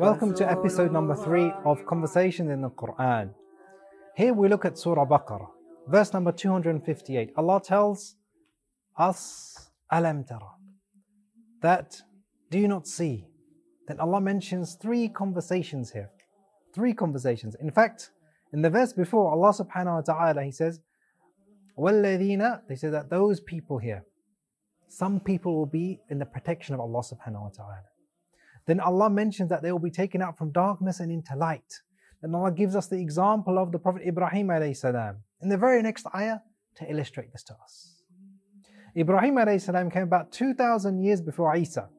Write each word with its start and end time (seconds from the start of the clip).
Welcome 0.00 0.33
to 0.35 0.49
episode 0.49 0.93
number 0.93 1.15
three 1.15 1.51
of 1.65 1.85
Conversation 1.85 2.49
in 2.49 2.61
the 2.61 2.69
Quran. 2.69 3.33
Here 4.15 4.33
we 4.33 4.47
look 4.47 4.63
at 4.63 4.77
Surah 4.77 5.05
Baqarah, 5.05 5.49
verse 5.85 6.13
number 6.13 6.31
258. 6.31 7.33
Allah 7.35 7.61
tells 7.61 8.15
us, 8.97 9.69
Alam 9.91 10.23
tara, 10.23 10.51
that 11.61 12.01
do 12.49 12.57
you 12.57 12.69
not 12.69 12.87
see? 12.87 13.25
Then 13.89 13.99
Allah 13.99 14.21
mentions 14.21 14.75
three 14.75 15.09
conversations 15.09 15.91
here. 15.91 16.09
Three 16.73 16.93
conversations. 16.93 17.55
In 17.59 17.69
fact, 17.69 18.11
in 18.53 18.61
the 18.61 18.69
verse 18.69 18.93
before, 18.93 19.29
Allah 19.29 19.53
subhanahu 19.53 20.07
wa 20.07 20.13
ta'ala, 20.13 20.43
He 20.43 20.51
says, 20.51 20.79
وَالَّذِينَ 21.77 22.61
They 22.69 22.75
say 22.75 22.89
that 22.89 23.09
those 23.09 23.41
people 23.41 23.77
here, 23.77 24.05
some 24.87 25.19
people 25.19 25.53
will 25.53 25.65
be 25.65 25.99
in 26.09 26.17
the 26.17 26.25
protection 26.25 26.75
of 26.75 26.79
Allah 26.79 27.01
subhanahu 27.01 27.41
wa 27.41 27.49
ta'ala. 27.49 27.83
Then 28.67 28.79
Allah 28.79 29.09
mentions 29.09 29.49
that 29.49 29.61
they 29.63 29.71
will 29.71 29.79
be 29.79 29.91
taken 29.91 30.21
out 30.21 30.37
from 30.37 30.51
darkness 30.51 30.99
and 30.99 31.11
into 31.11 31.35
light. 31.35 31.81
Then 32.21 32.35
Allah 32.35 32.51
gives 32.51 32.75
us 32.75 32.87
the 32.87 32.99
example 32.99 33.57
of 33.57 33.71
the 33.71 33.79
Prophet 33.79 34.03
Ibrahim 34.07 34.51
salam 34.73 35.17
in 35.41 35.49
the 35.49 35.57
very 35.57 35.81
next 35.81 36.05
ayah 36.15 36.39
to 36.75 36.89
illustrate 36.89 37.31
this 37.31 37.43
to 37.43 37.53
us. 37.63 38.03
Ibrahim 38.95 39.37
salam 39.59 39.89
came 39.89 40.03
about 40.03 40.31
2,000 40.31 41.03
years 41.03 41.21
before 41.21 41.55
Isa. 41.55 41.89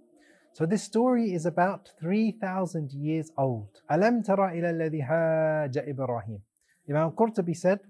So 0.52 0.66
this 0.66 0.82
story 0.82 1.32
is 1.32 1.46
about 1.46 1.90
3,000 1.98 2.92
years 2.92 3.30
old. 3.38 3.80
Alam 3.88 4.22
tara 4.22 4.54
ila 4.54 4.90
haja 5.08 5.82
Ibrahim. 5.88 6.42
Imam 6.88 7.12
Qurtubi 7.12 7.56
said 7.56 7.80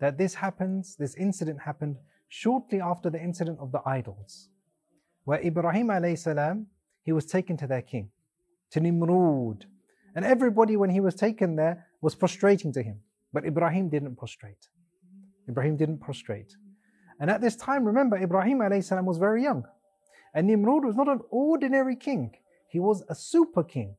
that 0.00 0.16
this 0.16 0.34
happens, 0.34 0.96
this 0.96 1.14
incident 1.16 1.60
happened 1.64 1.96
shortly 2.28 2.80
after 2.80 3.10
the 3.10 3.22
incident 3.22 3.58
of 3.60 3.70
the 3.70 3.80
idols, 3.86 4.48
where 5.24 5.44
Ibrahim 5.44 5.88
alayhi 5.88 6.18
salam, 6.18 6.66
he 7.04 7.12
was 7.12 7.26
taken 7.26 7.56
to 7.58 7.66
their 7.66 7.82
king, 7.82 8.10
to 8.72 8.80
Nimrud. 8.80 9.64
And 10.16 10.24
everybody, 10.24 10.76
when 10.76 10.90
he 10.90 11.00
was 11.00 11.14
taken 11.14 11.56
there, 11.56 11.86
was 12.00 12.14
prostrating 12.14 12.72
to 12.72 12.82
him. 12.82 13.00
But 13.32 13.44
Ibrahim 13.44 13.88
didn't 13.88 14.16
prostrate. 14.16 14.68
Ibrahim 15.48 15.76
didn't 15.76 15.98
prostrate. 15.98 16.56
And 17.20 17.30
at 17.30 17.40
this 17.40 17.56
time, 17.56 17.84
remember, 17.84 18.16
Ibrahim 18.16 18.60
salam 18.82 19.06
was 19.06 19.18
very 19.18 19.42
young. 19.42 19.64
And 20.34 20.48
Nimrud 20.48 20.84
was 20.84 20.96
not 20.96 21.08
an 21.08 21.20
ordinary 21.30 21.96
king, 21.96 22.32
he 22.68 22.80
was 22.80 23.04
a 23.08 23.14
super 23.14 23.62
king. 23.62 23.96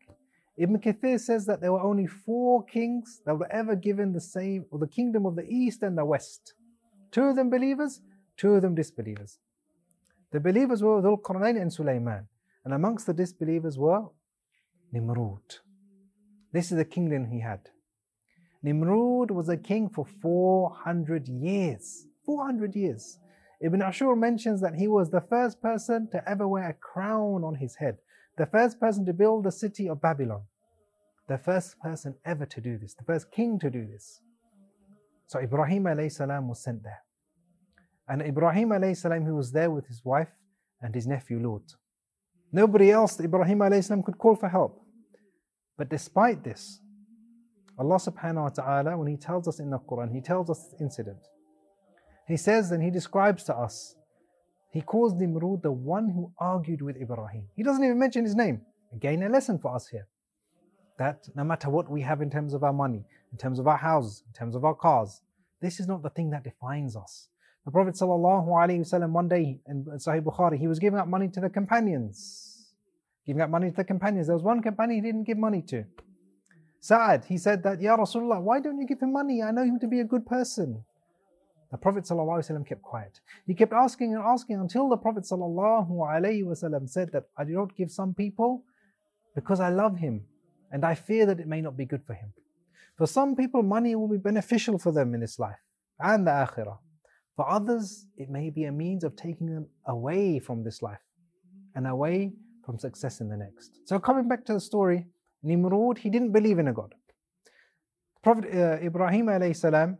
Ibn 0.57 0.79
Kathir 0.79 1.19
says 1.19 1.45
that 1.47 1.59
there 1.59 1.73
were 1.73 1.81
only 1.81 2.07
four 2.07 2.63
kings 2.63 3.21
that 3.25 3.35
were 3.35 3.51
ever 3.51 3.75
given 3.75 4.13
the 4.13 4.21
same, 4.21 4.65
or 4.71 4.79
the 4.79 4.87
kingdom 4.87 5.25
of 5.25 5.35
the 5.35 5.45
east 5.49 5.83
and 5.83 5.97
the 5.97 6.05
west. 6.05 6.53
Two 7.11 7.23
of 7.23 7.35
them 7.35 7.49
believers, 7.49 8.01
two 8.37 8.53
of 8.53 8.61
them 8.61 8.73
disbelievers. 8.73 9.39
The 10.31 10.39
believers 10.39 10.81
were 10.81 11.01
Dhul 11.01 11.21
Qarnayn 11.21 11.61
and 11.61 11.71
Sulaiman, 11.71 12.27
and 12.65 12.73
amongst 12.73 13.05
the 13.05 13.13
disbelievers 13.13 13.77
were 13.77 14.07
Nimrud. 14.93 15.59
This 16.51 16.71
is 16.71 16.77
the 16.77 16.85
kingdom 16.85 17.27
he 17.27 17.41
had. 17.41 17.69
Nimrud 18.65 19.29
was 19.29 19.47
a 19.47 19.57
king 19.57 19.87
for 19.89 20.05
400 20.05 21.27
years. 21.27 22.07
400 22.25 22.75
years. 22.75 23.19
Ibn 23.61 23.81
Ashur 23.81 24.15
mentions 24.15 24.61
that 24.61 24.75
he 24.75 24.87
was 24.87 25.11
the 25.11 25.21
first 25.21 25.61
person 25.61 26.09
to 26.11 26.27
ever 26.27 26.47
wear 26.47 26.69
a 26.69 26.73
crown 26.73 27.43
on 27.43 27.55
his 27.55 27.75
head, 27.75 27.97
the 28.37 28.45
first 28.45 28.79
person 28.79 29.05
to 29.05 29.13
build 29.13 29.43
the 29.43 29.51
city 29.51 29.87
of 29.87 30.01
Babylon, 30.01 30.41
the 31.27 31.37
first 31.37 31.79
person 31.79 32.15
ever 32.25 32.45
to 32.47 32.59
do 32.59 32.77
this, 32.77 32.95
the 32.95 33.03
first 33.03 33.31
king 33.31 33.59
to 33.59 33.69
do 33.69 33.85
this. 33.85 34.19
So 35.27 35.39
Ibrahim 35.39 35.87
salam 36.09 36.49
was 36.49 36.63
sent 36.63 36.83
there. 36.83 37.03
And 38.07 38.21
Ibrahim 38.21 38.71
salam, 38.95 39.23
who 39.23 39.35
was 39.35 39.51
there 39.51 39.71
with 39.71 39.87
his 39.87 40.03
wife 40.03 40.29
and 40.81 40.93
his 40.93 41.07
nephew 41.07 41.39
Lut. 41.39 41.75
Nobody 42.51 42.91
else, 42.91 43.19
Ibrahim 43.19 43.59
salam, 43.81 44.03
could 44.03 44.17
call 44.17 44.35
for 44.35 44.49
help. 44.49 44.81
But 45.77 45.89
despite 45.89 46.43
this, 46.43 46.79
Allah 47.77 47.95
subhanahu 47.95 48.43
wa 48.43 48.49
ta'ala, 48.49 48.97
when 48.97 49.07
He 49.07 49.17
tells 49.17 49.47
us 49.47 49.59
in 49.59 49.69
the 49.69 49.79
Quran, 49.79 50.13
He 50.13 50.21
tells 50.21 50.49
us 50.49 50.67
this 50.71 50.81
incident. 50.81 51.19
He 52.27 52.37
says 52.37 52.71
and 52.71 52.83
he 52.83 52.89
describes 52.89 53.43
to 53.45 53.55
us, 53.55 53.95
he 54.71 54.81
calls 54.81 55.13
Nimrud 55.13 55.61
the 55.61 55.71
one 55.71 56.09
who 56.09 56.33
argued 56.39 56.81
with 56.81 56.97
Ibrahim. 56.97 57.47
He 57.55 57.63
doesn't 57.63 57.83
even 57.83 57.99
mention 57.99 58.25
his 58.25 58.35
name. 58.35 58.61
Again, 58.93 59.23
a 59.23 59.29
lesson 59.29 59.59
for 59.59 59.73
us 59.73 59.87
here. 59.87 60.07
That 60.97 61.27
no 61.35 61.43
matter 61.43 61.69
what 61.69 61.89
we 61.89 62.01
have 62.01 62.21
in 62.21 62.29
terms 62.29 62.53
of 62.53 62.63
our 62.63 62.73
money, 62.73 63.05
in 63.31 63.37
terms 63.37 63.59
of 63.59 63.67
our 63.67 63.77
houses, 63.77 64.23
in 64.27 64.33
terms 64.33 64.55
of 64.55 64.65
our 64.65 64.73
cars, 64.73 65.21
this 65.61 65.79
is 65.79 65.87
not 65.87 66.03
the 66.03 66.09
thing 66.09 66.31
that 66.31 66.43
defines 66.43 66.95
us. 66.95 67.29
The 67.64 67.70
Prophet 67.70 67.94
ﷺ 67.94 69.10
one 69.10 69.28
day 69.28 69.60
in 69.68 69.84
Sahih 69.84 70.22
Bukhari, 70.22 70.58
he 70.58 70.66
was 70.66 70.78
giving 70.78 70.98
up 70.98 71.08
money 71.08 71.28
to 71.28 71.40
the 71.40 71.50
companions. 71.50 72.72
Giving 73.26 73.42
up 73.42 73.50
money 73.50 73.70
to 73.70 73.76
the 73.76 73.84
companions. 73.84 74.26
There 74.28 74.36
was 74.36 74.42
one 74.42 74.62
companion 74.62 75.04
he 75.04 75.08
didn't 75.08 75.24
give 75.24 75.36
money 75.36 75.62
to. 75.68 75.84
Sa'ad, 76.80 77.26
he 77.26 77.36
said 77.36 77.62
that, 77.64 77.80
Ya 77.80 77.96
Rasulullah, 77.96 78.40
why 78.40 78.60
don't 78.60 78.78
you 78.80 78.86
give 78.86 79.00
him 79.00 79.12
money? 79.12 79.42
I 79.42 79.50
know 79.50 79.64
him 79.64 79.78
to 79.80 79.86
be 79.86 80.00
a 80.00 80.04
good 80.04 80.24
person. 80.24 80.82
The 81.70 81.76
Prophet 81.76 82.04
ﷺ 82.04 82.66
kept 82.66 82.82
quiet. 82.82 83.20
He 83.46 83.54
kept 83.54 83.72
asking 83.72 84.14
and 84.14 84.24
asking 84.24 84.56
until 84.58 84.88
the 84.88 84.96
Prophet 84.96 85.24
ﷺ 85.24 86.88
said 86.88 87.12
that 87.12 87.24
I 87.36 87.44
do 87.44 87.52
not 87.52 87.76
give 87.76 87.90
some 87.90 88.14
people 88.14 88.64
because 89.34 89.60
I 89.60 89.68
love 89.68 89.98
him 89.98 90.24
and 90.72 90.84
I 90.84 90.94
fear 90.94 91.26
that 91.26 91.38
it 91.38 91.46
may 91.46 91.60
not 91.60 91.76
be 91.76 91.84
good 91.84 92.02
for 92.04 92.14
him. 92.14 92.32
For 92.96 93.06
some 93.06 93.36
people, 93.36 93.62
money 93.62 93.94
will 93.94 94.08
be 94.08 94.16
beneficial 94.16 94.78
for 94.78 94.90
them 94.92 95.14
in 95.14 95.20
this 95.20 95.38
life 95.38 95.60
and 96.00 96.26
the 96.26 96.32
akhirah. 96.32 96.78
For 97.35 97.49
others, 97.49 98.05
it 98.17 98.29
may 98.29 98.49
be 98.49 98.63
a 98.63 98.71
means 98.71 99.03
of 99.03 99.15
taking 99.15 99.47
them 99.47 99.67
away 99.87 100.39
from 100.39 100.63
this 100.63 100.81
life 100.81 101.01
and 101.75 101.85
away 101.85 102.33
from 102.65 102.79
success 102.79 103.19
in 103.19 103.29
the 103.29 103.37
next. 103.37 103.79
So, 103.85 103.99
coming 103.99 104.27
back 104.27 104.45
to 104.45 104.53
the 104.53 104.59
story, 104.59 105.05
Nimrud, 105.45 105.97
he 105.97 106.09
didn't 106.09 106.31
believe 106.31 106.59
in 106.59 106.67
a 106.67 106.73
God. 106.73 106.95
Prophet 108.23 108.45
uh, 108.45 108.83
Ibrahim 108.83 109.53
salam, 109.53 109.97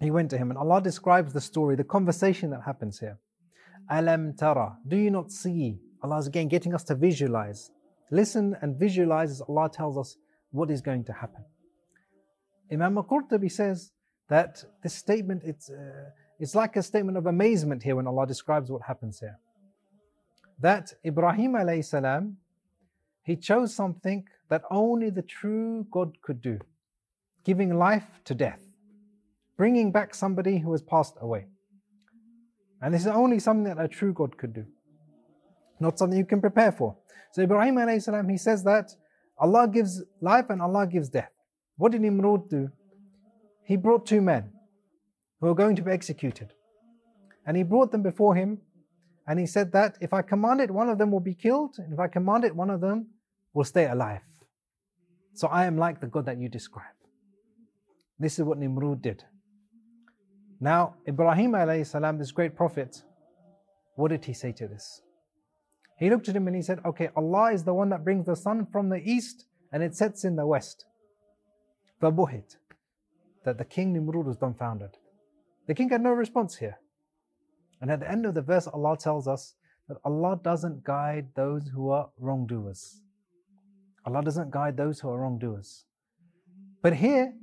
he 0.00 0.10
went 0.10 0.30
to 0.30 0.38
him, 0.38 0.50
and 0.50 0.58
Allah 0.58 0.82
describes 0.82 1.32
the 1.32 1.40
story, 1.40 1.76
the 1.76 1.84
conversation 1.84 2.50
that 2.50 2.62
happens 2.66 2.98
here. 2.98 3.18
Alam 3.88 4.34
tara, 4.36 4.76
do 4.86 4.96
you 4.96 5.10
not 5.10 5.30
see? 5.30 5.78
Allah 6.02 6.18
is 6.18 6.26
again 6.26 6.48
getting 6.48 6.74
us 6.74 6.82
to 6.84 6.94
visualize. 6.94 7.70
Listen 8.10 8.56
and 8.60 8.78
visualize 8.78 9.30
as 9.30 9.40
Allah 9.48 9.70
tells 9.72 9.96
us 9.96 10.16
what 10.50 10.70
is 10.70 10.80
going 10.82 11.04
to 11.04 11.12
happen. 11.12 11.44
Imam 12.70 12.96
Qurtubi 12.96 13.50
says 13.50 13.92
that 14.28 14.64
this 14.82 14.94
statement, 14.94 15.42
it's, 15.44 15.70
uh, 15.70 16.10
it's 16.42 16.54
like 16.54 16.76
a 16.76 16.82
statement 16.82 17.16
of 17.16 17.26
amazement 17.26 17.82
here 17.82 17.96
when 17.96 18.06
Allah 18.06 18.26
describes 18.26 18.70
what 18.70 18.82
happens 18.82 19.20
here. 19.20 19.38
That 20.60 20.92
Ibrahim 21.06 21.52
alayhi 21.52 21.84
salam, 21.84 22.36
he 23.22 23.36
chose 23.36 23.74
something 23.74 24.26
that 24.50 24.62
only 24.70 25.08
the 25.08 25.22
true 25.22 25.86
God 25.90 26.20
could 26.20 26.42
do, 26.42 26.58
giving 27.44 27.78
life 27.78 28.20
to 28.24 28.34
death 28.34 28.60
bringing 29.62 29.92
back 29.92 30.12
somebody 30.12 30.58
who 30.58 30.72
has 30.72 30.82
passed 30.82 31.14
away. 31.20 31.46
And 32.80 32.92
this 32.92 33.02
is 33.02 33.06
only 33.06 33.38
something 33.38 33.72
that 33.72 33.80
a 33.80 33.86
true 33.86 34.12
God 34.12 34.36
could 34.36 34.52
do, 34.52 34.64
not 35.78 35.98
something 35.98 36.18
you 36.18 36.24
can 36.24 36.40
prepare 36.40 36.72
for. 36.72 36.96
So 37.30 37.42
Ibrahim 37.42 37.76
alayhi 37.76 38.02
salam, 38.02 38.28
he 38.28 38.36
says 38.36 38.64
that 38.64 38.90
Allah 39.38 39.68
gives 39.68 40.02
life 40.20 40.46
and 40.50 40.60
Allah 40.60 40.86
gives 40.86 41.08
death. 41.08 41.30
What 41.76 41.92
did 41.92 42.00
Nimrud 42.02 42.50
do? 42.50 42.70
He 43.64 43.76
brought 43.76 44.04
two 44.04 44.20
men 44.20 44.50
who 45.42 45.48
are 45.48 45.54
going 45.54 45.76
to 45.76 45.82
be 45.82 45.90
executed. 45.90 46.54
And 47.44 47.58
he 47.58 47.64
brought 47.64 47.92
them 47.92 48.02
before 48.02 48.34
him 48.34 48.62
and 49.26 49.38
he 49.38 49.46
said 49.46 49.72
that 49.72 49.98
if 50.00 50.14
I 50.14 50.22
command 50.22 50.60
it, 50.60 50.70
one 50.70 50.88
of 50.88 50.98
them 50.98 51.10
will 51.10 51.20
be 51.20 51.34
killed, 51.34 51.76
and 51.78 51.92
if 51.92 51.98
I 52.00 52.08
command 52.08 52.44
it, 52.44 52.56
one 52.56 52.70
of 52.70 52.80
them 52.80 53.08
will 53.54 53.64
stay 53.64 53.86
alive. 53.86 54.22
So 55.34 55.48
I 55.48 55.64
am 55.66 55.76
like 55.76 56.00
the 56.00 56.06
God 56.06 56.26
that 56.26 56.38
you 56.38 56.48
describe. 56.48 56.96
This 58.18 58.38
is 58.38 58.44
what 58.44 58.58
Nimrud 58.58 59.00
did. 59.00 59.24
Now, 60.60 60.94
Ibrahim 61.06 61.54
salam, 61.84 62.18
this 62.18 62.32
great 62.32 62.56
prophet, 62.56 63.02
what 63.96 64.08
did 64.08 64.24
he 64.24 64.32
say 64.32 64.52
to 64.52 64.66
this? 64.66 65.02
He 65.98 66.10
looked 66.10 66.28
at 66.28 66.36
him 66.36 66.46
and 66.46 66.56
he 66.56 66.62
said, 66.62 66.80
Okay, 66.84 67.10
Allah 67.16 67.52
is 67.52 67.64
the 67.64 67.74
one 67.74 67.90
that 67.90 68.04
brings 68.04 68.26
the 68.26 68.36
sun 68.36 68.66
from 68.66 68.88
the 68.88 69.00
east 69.02 69.46
and 69.72 69.82
it 69.82 69.94
sets 69.94 70.24
in 70.24 70.36
the 70.36 70.46
west. 70.46 70.84
Fabuhit. 72.00 72.56
That 73.44 73.58
the 73.58 73.64
king 73.64 73.94
Nimrud 73.94 74.24
was 74.24 74.36
dumbfounded. 74.36 74.96
The 75.66 75.74
king 75.74 75.90
had 75.90 76.02
no 76.02 76.10
response 76.10 76.56
here. 76.56 76.78
And 77.80 77.90
at 77.90 78.00
the 78.00 78.10
end 78.10 78.26
of 78.26 78.34
the 78.34 78.42
verse, 78.42 78.66
Allah 78.66 78.96
tells 78.96 79.26
us 79.26 79.54
that 79.88 79.98
Allah 80.04 80.40
doesn't 80.42 80.84
guide 80.84 81.28
those 81.34 81.68
who 81.68 81.90
are 81.90 82.10
wrongdoers. 82.18 83.00
Allah 84.04 84.22
doesn't 84.22 84.50
guide 84.50 84.76
those 84.76 85.00
who 85.00 85.10
are 85.10 85.18
wrongdoers. 85.18 85.84
But 86.82 86.96
here, 86.96 87.34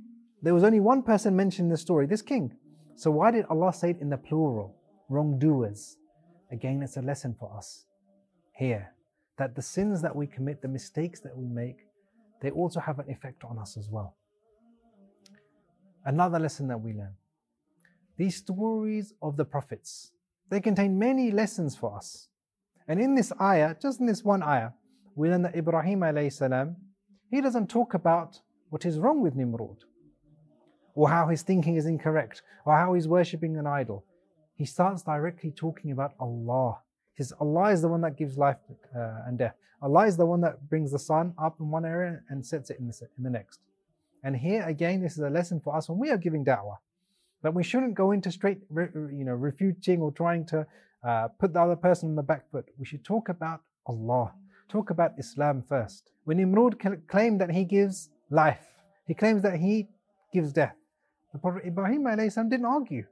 there 0.42 0.54
was 0.54 0.64
only 0.64 0.80
one 0.80 1.02
person 1.02 1.36
mentioned 1.36 1.66
in 1.66 1.70
the 1.70 1.76
story, 1.76 2.06
this 2.06 2.22
king. 2.22 2.56
So 2.96 3.10
why 3.10 3.30
did 3.30 3.46
Allah 3.46 3.72
say 3.72 3.90
it 3.90 4.00
in 4.00 4.10
the 4.10 4.18
plural? 4.18 4.76
Wrongdoers. 5.08 5.96
Again, 6.52 6.82
it's 6.82 6.96
a 6.96 7.02
lesson 7.02 7.34
for 7.38 7.54
us 7.56 7.86
here 8.56 8.94
that 9.38 9.54
the 9.54 9.62
sins 9.62 10.02
that 10.02 10.14
we 10.14 10.26
commit, 10.26 10.60
the 10.60 10.68
mistakes 10.68 11.20
that 11.20 11.36
we 11.36 11.46
make, 11.46 11.78
they 12.42 12.50
also 12.50 12.80
have 12.80 12.98
an 12.98 13.10
effect 13.10 13.42
on 13.44 13.58
us 13.58 13.76
as 13.78 13.88
well. 13.90 14.16
Another 16.04 16.38
lesson 16.38 16.68
that 16.68 16.78
we 16.78 16.92
learn. 16.92 17.14
These 18.20 18.36
stories 18.36 19.14
of 19.22 19.38
the 19.38 19.46
prophets, 19.46 20.12
they 20.50 20.60
contain 20.60 20.98
many 20.98 21.30
lessons 21.30 21.74
for 21.74 21.96
us. 21.96 22.28
And 22.86 23.00
in 23.00 23.14
this 23.14 23.32
ayah, 23.40 23.74
just 23.80 23.98
in 23.98 24.04
this 24.04 24.22
one 24.22 24.42
ayah, 24.42 24.72
we 25.14 25.30
learn 25.30 25.40
that 25.40 25.56
Ibrahim 25.56 26.00
alayhi 26.00 26.30
salam, 26.30 26.76
He 27.30 27.40
doesn't 27.40 27.70
talk 27.70 27.94
about 27.94 28.38
what 28.68 28.84
is 28.84 28.98
wrong 28.98 29.22
with 29.22 29.36
Nimrod, 29.36 29.84
or 30.94 31.08
how 31.08 31.28
his 31.28 31.40
thinking 31.40 31.76
is 31.76 31.86
incorrect, 31.86 32.42
or 32.66 32.76
how 32.76 32.92
he's 32.92 33.08
worshipping 33.08 33.56
an 33.56 33.66
idol. 33.66 34.04
He 34.54 34.66
starts 34.66 35.00
directly 35.02 35.50
talking 35.50 35.90
about 35.90 36.12
Allah. 36.20 36.76
He 37.14 37.22
says, 37.22 37.32
Allah 37.40 37.72
is 37.72 37.80
the 37.80 37.88
one 37.88 38.02
that 38.02 38.18
gives 38.18 38.36
life 38.36 38.58
uh, 38.94 39.28
and 39.28 39.38
death. 39.38 39.54
Allah 39.80 40.06
is 40.06 40.18
the 40.18 40.26
one 40.26 40.42
that 40.42 40.68
brings 40.68 40.92
the 40.92 40.98
sun 40.98 41.32
up 41.42 41.56
in 41.58 41.70
one 41.70 41.86
area 41.86 42.20
and 42.28 42.44
sets 42.44 42.68
it 42.68 42.80
in 42.80 42.86
the, 42.86 43.00
in 43.16 43.24
the 43.24 43.30
next. 43.30 43.60
And 44.22 44.36
here 44.36 44.62
again, 44.64 45.00
this 45.00 45.12
is 45.12 45.20
a 45.20 45.30
lesson 45.30 45.58
for 45.58 45.74
us 45.74 45.88
when 45.88 45.98
we 45.98 46.10
are 46.10 46.18
giving 46.18 46.44
da'wah. 46.44 46.76
That 47.42 47.54
we 47.54 47.62
shouldn't 47.62 47.94
go 47.94 48.12
into 48.12 48.30
straight, 48.30 48.58
you 48.70 49.24
know, 49.24 49.32
refuting 49.32 50.00
or 50.00 50.12
trying 50.12 50.44
to 50.46 50.66
uh, 51.06 51.28
put 51.38 51.54
the 51.54 51.60
other 51.60 51.76
person 51.76 52.10
on 52.10 52.16
the 52.16 52.22
back 52.22 52.50
foot. 52.50 52.66
We 52.78 52.84
should 52.84 53.04
talk 53.04 53.28
about 53.28 53.60
Allah. 53.86 54.34
Talk 54.68 54.90
about 54.90 55.12
Islam 55.18 55.62
first. 55.66 56.12
When 56.24 56.36
Nimrod 56.36 56.78
claimed 57.08 57.40
that 57.40 57.50
he 57.50 57.64
gives 57.64 58.10
life, 58.30 58.66
he 59.06 59.14
claims 59.14 59.42
that 59.42 59.56
he 59.56 59.88
gives 60.32 60.52
death. 60.52 60.76
The 61.32 61.38
Prophet 61.38 61.64
Ibrahim 61.66 62.04
didn't 62.04 62.64
argue. 62.64 63.06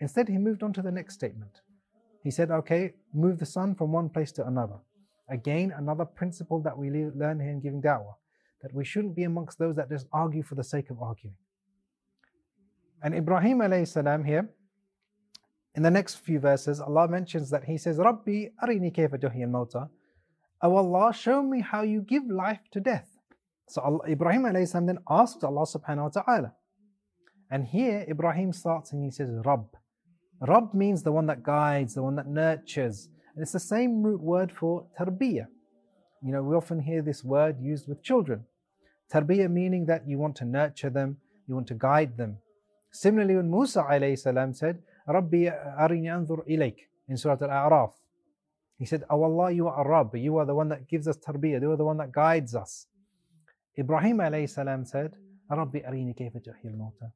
Instead, 0.00 0.28
he 0.28 0.38
moved 0.38 0.62
on 0.62 0.72
to 0.72 0.82
the 0.82 0.90
next 0.90 1.14
statement. 1.14 1.60
He 2.24 2.30
said, 2.30 2.50
okay, 2.50 2.94
move 3.12 3.38
the 3.38 3.46
sun 3.46 3.74
from 3.74 3.92
one 3.92 4.08
place 4.08 4.32
to 4.32 4.46
another. 4.46 4.78
Again, 5.28 5.72
another 5.76 6.04
principle 6.04 6.60
that 6.62 6.76
we 6.76 6.90
learn 6.90 7.40
here 7.40 7.50
in 7.50 7.60
giving 7.60 7.82
da'wah 7.82 8.14
that 8.62 8.74
we 8.74 8.84
shouldn't 8.84 9.16
be 9.16 9.24
amongst 9.24 9.58
those 9.58 9.76
that 9.76 9.88
just 9.90 10.06
argue 10.12 10.42
for 10.42 10.54
the 10.54 10.64
sake 10.64 10.90
of 10.90 11.02
arguing. 11.02 11.36
And 13.02 13.14
Ibrahim 13.14 13.58
alayhi 13.58 13.88
salam 13.88 14.24
here, 14.24 14.48
in 15.74 15.82
the 15.82 15.90
next 15.90 16.16
few 16.16 16.38
verses, 16.38 16.80
Allah 16.80 17.08
mentions 17.08 17.50
that 17.50 17.64
He 17.64 17.78
says, 17.78 17.98
Rabbi 17.98 18.46
arini 18.62 18.94
kayfa 18.94 19.18
tuhi 19.18 19.42
al-mawta. 19.42 19.88
Oh 20.60 20.76
Allah, 20.76 21.12
show 21.12 21.42
me 21.42 21.60
how 21.60 21.82
you 21.82 22.00
give 22.02 22.24
life 22.26 22.60
to 22.70 22.80
death. 22.80 23.08
So 23.68 23.80
Allah, 23.82 24.00
Ibrahim 24.08 24.42
alayhi 24.42 24.68
salam 24.68 24.86
then 24.86 24.98
asked 25.08 25.42
Allah 25.42 25.62
subhanahu 25.62 26.14
wa 26.14 26.22
ta'ala. 26.22 26.52
And 27.50 27.66
here 27.66 28.06
Ibrahim 28.08 28.52
starts 28.52 28.92
and 28.92 29.02
he 29.02 29.10
says, 29.10 29.30
Rabb. 29.44 29.66
Rabb 30.40 30.74
means 30.74 31.02
the 31.02 31.12
one 31.12 31.26
that 31.26 31.42
guides, 31.42 31.94
the 31.94 32.02
one 32.02 32.16
that 32.16 32.26
nurtures. 32.26 33.08
And 33.34 33.42
it's 33.42 33.52
the 33.52 33.60
same 33.60 34.02
root 34.02 34.20
word 34.20 34.52
for 34.52 34.86
tarbiyah. 34.98 35.46
You 36.22 36.32
know, 36.32 36.42
we 36.42 36.54
often 36.54 36.80
hear 36.80 37.02
this 37.02 37.24
word 37.24 37.56
used 37.60 37.88
with 37.88 38.02
children. 38.02 38.44
Tarbiyah 39.12 39.50
meaning 39.50 39.86
that 39.86 40.06
you 40.06 40.18
want 40.18 40.36
to 40.36 40.44
nurture 40.44 40.90
them, 40.90 41.16
you 41.48 41.54
want 41.54 41.66
to 41.68 41.74
guide 41.74 42.16
them. 42.16 42.38
Similarly, 42.92 43.36
when 43.36 43.50
Musa 43.50 43.84
salam 44.16 44.54
said, 44.54 44.82
Rabbi 45.06 45.48
arini 45.80 46.06
anzur 46.06 46.46
ilayk 46.48 46.76
in 47.08 47.16
Surah 47.16 47.38
Al-A'raf, 47.40 47.92
he 48.78 48.86
said, 48.86 49.04
Oh 49.10 49.22
Allah, 49.22 49.50
you 49.50 49.68
are 49.68 49.88
Rabb, 49.88 50.14
you 50.16 50.36
are 50.36 50.46
the 50.46 50.54
one 50.54 50.68
that 50.68 50.88
gives 50.88 51.08
us 51.08 51.16
tarbiyah, 51.16 51.60
you 51.60 51.70
are 51.70 51.76
the 51.76 51.84
one 51.84 51.96
that 51.98 52.12
guides 52.12 52.54
us. 52.54 52.86
Ibrahim 53.78 54.20
salam 54.46 54.84
said, 54.84 55.14
Rabbi 55.50 55.78
arini 55.80 56.14
kayfa 56.18 56.42
tuhyil 56.42 56.76
mawta. 56.76 57.12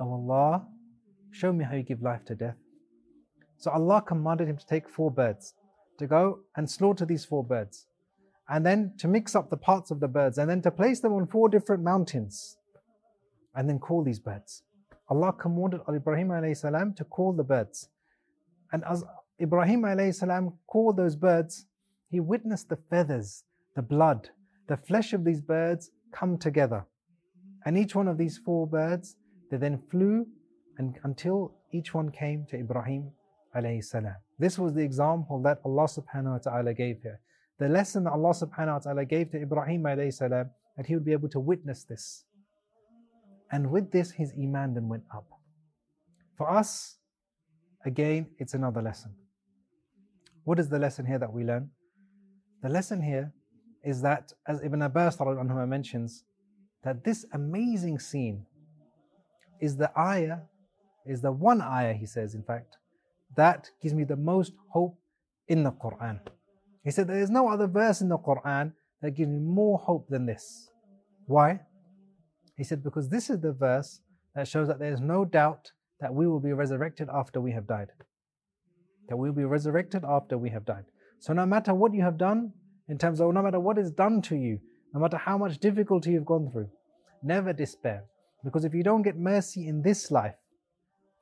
Oh 0.00 0.12
Allah, 0.12 0.66
show 1.30 1.52
me 1.52 1.64
how 1.64 1.74
you 1.74 1.82
give 1.82 2.02
life 2.02 2.24
to 2.26 2.34
death. 2.34 2.56
So 3.58 3.70
Allah 3.70 4.02
commanded 4.02 4.48
him 4.48 4.56
to 4.56 4.66
take 4.66 4.88
four 4.88 5.10
birds, 5.10 5.54
to 5.98 6.06
go 6.06 6.40
and 6.56 6.68
slaughter 6.68 7.04
these 7.04 7.24
four 7.24 7.44
birds 7.44 7.86
and 8.48 8.64
then 8.64 8.92
to 8.98 9.08
mix 9.08 9.34
up 9.34 9.50
the 9.50 9.56
parts 9.56 9.90
of 9.90 10.00
the 10.00 10.08
birds, 10.08 10.38
and 10.38 10.50
then 10.50 10.60
to 10.62 10.70
place 10.70 11.00
them 11.00 11.12
on 11.12 11.26
four 11.26 11.48
different 11.48 11.82
mountains, 11.82 12.56
and 13.54 13.68
then 13.68 13.78
call 13.78 14.02
these 14.02 14.18
birds. 14.18 14.62
Allah 15.08 15.32
commanded 15.32 15.80
Ibrahim 15.88 16.54
salam 16.54 16.94
to 16.94 17.04
call 17.04 17.32
the 17.32 17.44
birds. 17.44 17.88
And 18.72 18.82
as 18.84 19.04
Ibrahim 19.40 19.84
salam 20.12 20.54
called 20.66 20.96
those 20.96 21.16
birds, 21.16 21.66
he 22.10 22.20
witnessed 22.20 22.68
the 22.68 22.78
feathers, 22.90 23.44
the 23.76 23.82
blood, 23.82 24.30
the 24.68 24.76
flesh 24.76 25.12
of 25.12 25.24
these 25.24 25.40
birds 25.40 25.90
come 26.12 26.38
together. 26.38 26.86
And 27.66 27.76
each 27.76 27.94
one 27.94 28.08
of 28.08 28.18
these 28.18 28.38
four 28.38 28.66
birds, 28.66 29.16
they 29.50 29.56
then 29.56 29.82
flew 29.90 30.26
and 30.78 30.98
until 31.04 31.54
each 31.72 31.94
one 31.94 32.10
came 32.10 32.46
to 32.50 32.56
Ibrahim 32.56 33.10
salam. 33.80 34.16
This 34.38 34.58
was 34.58 34.74
the 34.74 34.82
example 34.82 35.40
that 35.42 35.60
Allah 35.64 35.84
subhanahu 35.84 36.32
wa 36.32 36.38
ta'ala 36.38 36.74
gave 36.74 37.00
here 37.02 37.20
the 37.58 37.68
lesson 37.68 38.04
that 38.04 38.12
Allah 38.12 38.30
subhanahu 38.30 38.72
wa 38.72 38.78
ta'ala 38.78 39.04
gave 39.04 39.30
to 39.30 39.40
Ibrahim 39.40 39.86
salam, 40.10 40.50
that 40.76 40.86
he 40.86 40.94
would 40.94 41.04
be 41.04 41.12
able 41.12 41.28
to 41.30 41.40
witness 41.40 41.84
this. 41.84 42.24
And 43.52 43.70
with 43.70 43.92
this, 43.92 44.12
his 44.12 44.32
iman 44.38 44.74
then 44.74 44.88
went 44.88 45.04
up. 45.14 45.26
For 46.36 46.50
us, 46.50 46.96
again, 47.84 48.26
it's 48.38 48.54
another 48.54 48.82
lesson. 48.82 49.14
What 50.44 50.58
is 50.58 50.68
the 50.68 50.78
lesson 50.78 51.06
here 51.06 51.18
that 51.18 51.32
we 51.32 51.44
learn? 51.44 51.70
The 52.62 52.68
lesson 52.68 53.02
here 53.02 53.32
is 53.82 54.02
that, 54.02 54.32
as 54.48 54.62
Ibn 54.62 54.82
Abbas 54.82 55.18
mentions, 55.66 56.24
that 56.82 57.04
this 57.04 57.24
amazing 57.32 57.98
scene 57.98 58.46
is 59.60 59.76
the 59.76 59.90
ayah, 59.98 60.38
is 61.06 61.20
the 61.20 61.32
one 61.32 61.60
ayah, 61.60 61.94
he 61.94 62.06
says, 62.06 62.34
in 62.34 62.42
fact, 62.42 62.76
that 63.36 63.70
gives 63.82 63.94
me 63.94 64.04
the 64.04 64.16
most 64.16 64.52
hope 64.68 64.98
in 65.48 65.62
the 65.62 65.72
Quran. 65.72 66.20
He 66.82 66.90
said, 66.90 67.08
There 67.08 67.20
is 67.20 67.30
no 67.30 67.48
other 67.48 67.66
verse 67.66 68.00
in 68.00 68.08
the 68.08 68.18
Quran 68.18 68.72
that 69.00 69.12
gives 69.12 69.30
me 69.30 69.38
more 69.38 69.78
hope 69.78 70.08
than 70.08 70.26
this. 70.26 70.70
Why? 71.26 71.60
He 72.56 72.64
said, 72.64 72.82
Because 72.82 73.08
this 73.08 73.30
is 73.30 73.40
the 73.40 73.52
verse 73.52 74.00
that 74.34 74.48
shows 74.48 74.68
that 74.68 74.78
there 74.78 74.92
is 74.92 75.00
no 75.00 75.24
doubt 75.24 75.72
that 76.00 76.14
we 76.14 76.26
will 76.26 76.40
be 76.40 76.52
resurrected 76.52 77.08
after 77.12 77.40
we 77.40 77.52
have 77.52 77.66
died. 77.66 77.88
That 79.08 79.16
we 79.16 79.28
will 79.28 79.36
be 79.36 79.44
resurrected 79.44 80.04
after 80.04 80.38
we 80.38 80.50
have 80.50 80.64
died. 80.64 80.84
So, 81.18 81.32
no 81.32 81.46
matter 81.46 81.74
what 81.74 81.94
you 81.94 82.02
have 82.02 82.18
done, 82.18 82.52
in 82.88 82.98
terms 82.98 83.20
of 83.20 83.32
no 83.32 83.42
matter 83.42 83.60
what 83.60 83.78
is 83.78 83.90
done 83.90 84.20
to 84.22 84.36
you, 84.36 84.60
no 84.92 85.00
matter 85.00 85.16
how 85.16 85.38
much 85.38 85.58
difficulty 85.58 86.10
you've 86.10 86.26
gone 86.26 86.50
through, 86.50 86.68
never 87.22 87.52
despair. 87.52 88.04
Because 88.44 88.64
if 88.64 88.74
you 88.74 88.82
don't 88.82 89.02
get 89.02 89.16
mercy 89.16 89.66
in 89.66 89.82
this 89.82 90.10
life, 90.10 90.34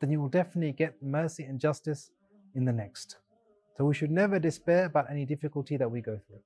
then 0.01 0.11
you 0.11 0.21
will 0.21 0.29
definitely 0.29 0.73
get 0.73 1.03
mercy 1.03 1.45
and 1.45 1.61
justice 1.61 2.11
in 2.55 2.65
the 2.65 2.73
next. 2.73 3.17
So 3.77 3.85
we 3.85 3.95
should 3.95 4.11
never 4.11 4.39
despair 4.39 4.87
about 4.87 5.11
any 5.11 5.25
difficulty 5.25 5.77
that 5.77 5.91
we 5.91 6.01
go 6.01 6.21
through. 6.27 6.41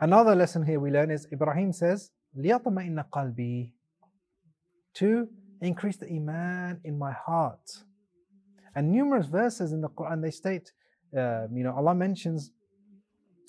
Another 0.00 0.34
lesson 0.34 0.64
here 0.64 0.78
we 0.78 0.90
learn 0.90 1.10
is 1.10 1.26
Ibrahim 1.32 1.72
says, 1.72 2.10
لِيَطْمَئِنَّ 2.37 3.05
قَلْبِي 3.09 3.71
To 4.95 5.27
increase 5.61 5.97
the 5.97 6.09
iman 6.09 6.79
in 6.83 6.97
my 6.97 7.11
heart. 7.11 7.83
And 8.75 8.91
numerous 8.91 9.27
verses 9.27 9.71
in 9.71 9.81
the 9.81 9.89
Quran 9.89 10.21
they 10.21 10.31
state, 10.31 10.71
uh, 11.15 11.47
you 11.53 11.63
know, 11.63 11.73
Allah 11.75 11.93
mentions 11.95 12.51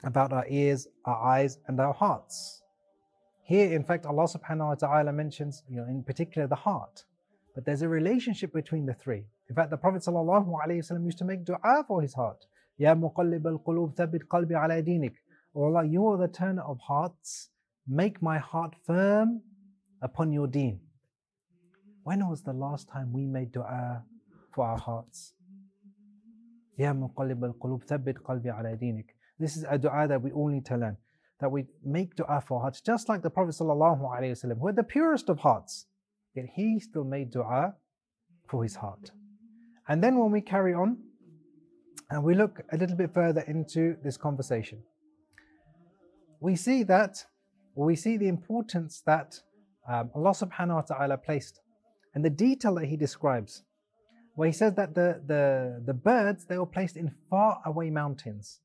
about 0.04 0.32
our 0.32 0.46
ears, 0.48 0.86
our 1.04 1.16
eyes, 1.16 1.58
and 1.66 1.80
our 1.80 1.94
hearts. 1.94 2.62
Here, 3.42 3.72
in 3.72 3.84
fact, 3.84 4.06
Allah 4.06 4.24
subhanahu 4.24 4.68
wa 4.68 4.74
ta'ala 4.74 5.12
mentions, 5.12 5.62
you 5.68 5.76
know, 5.76 5.84
in 5.84 6.02
particular 6.02 6.46
the 6.46 6.54
heart. 6.56 7.04
But 7.54 7.64
there's 7.64 7.82
a 7.82 7.88
relationship 7.88 8.52
between 8.52 8.86
the 8.86 8.94
three. 8.94 9.24
In 9.48 9.54
fact, 9.54 9.70
the 9.70 9.76
Prophet 9.76 10.02
ﷺ 10.02 11.04
used 11.04 11.18
to 11.18 11.24
make 11.24 11.44
dua 11.44 11.84
for 11.86 12.00
his 12.00 12.14
heart. 12.14 12.46
Ya 12.78 12.94
muqallib 12.94 13.44
al-qulub 13.46 13.94
thabit 13.94 14.26
qalbi 14.28 14.52
ala 14.52 14.82
dinik. 14.82 15.14
Oh 15.54 15.64
Allah, 15.64 15.84
you 15.86 16.06
are 16.08 16.16
the 16.16 16.28
turner 16.28 16.62
of 16.62 16.80
hearts. 16.80 17.50
Make 17.91 18.21
my 18.21 18.37
heart 18.37 18.75
firm 18.85 19.41
upon 20.03 20.31
your 20.31 20.45
deen. 20.45 20.79
When 22.03 22.29
was 22.29 22.43
the 22.43 22.53
last 22.53 22.87
time 22.87 23.11
we 23.11 23.25
made 23.25 23.51
dua 23.51 24.03
for 24.53 24.63
our 24.65 24.77
hearts? 24.77 25.33
This 29.39 29.57
is 29.57 29.65
a 29.67 29.77
dua 29.77 30.07
that 30.07 30.21
we 30.21 30.31
all 30.31 30.49
need 30.49 30.65
to 30.67 30.77
learn. 30.77 30.97
That 31.39 31.51
we 31.51 31.65
make 31.83 32.15
dua 32.15 32.43
for 32.47 32.61
hearts, 32.61 32.79
just 32.81 33.09
like 33.09 33.23
the 33.23 33.29
Prophet 33.31 33.55
ﷺ, 33.55 34.59
who 34.59 34.67
had 34.67 34.75
the 34.75 34.83
purest 34.83 35.27
of 35.29 35.39
hearts, 35.39 35.87
yet 36.35 36.45
he 36.53 36.79
still 36.79 37.03
made 37.03 37.31
dua 37.31 37.73
for 38.47 38.61
his 38.61 38.75
heart. 38.75 39.11
And 39.87 40.03
then 40.03 40.19
when 40.19 40.31
we 40.31 40.41
carry 40.41 40.75
on 40.75 40.97
and 42.11 42.23
we 42.23 42.35
look 42.35 42.61
a 42.71 42.77
little 42.77 42.95
bit 42.95 43.13
further 43.13 43.41
into 43.41 43.95
this 44.03 44.15
conversation, 44.15 44.83
we 46.39 46.55
see 46.55 46.83
that, 46.83 47.25
we 47.75 47.95
see 47.95 48.17
the 48.17 48.27
importance 48.27 49.01
that 49.05 49.39
um, 49.87 50.11
Allah 50.15 50.31
subhanahu 50.31 50.75
wa 50.75 50.81
ta'ala 50.81 51.17
placed 51.17 51.61
and 52.13 52.23
the 52.23 52.29
detail 52.29 52.75
that 52.75 52.85
He 52.85 52.97
describes, 52.97 53.63
where 54.35 54.47
He 54.47 54.53
says 54.53 54.73
that 54.75 54.95
the, 54.95 55.21
the, 55.25 55.81
the 55.85 55.93
birds, 55.93 56.45
they 56.45 56.57
were 56.57 56.65
placed 56.65 56.97
in 56.97 57.13
far 57.29 57.61
away 57.65 57.89
mountains. 57.89 58.59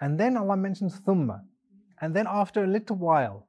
And 0.00 0.18
then 0.18 0.36
Allah 0.36 0.56
mentions 0.56 1.00
thumma. 1.00 1.40
And 2.00 2.16
then 2.16 2.26
after 2.28 2.64
a 2.64 2.66
little 2.66 2.96
while, 2.96 3.48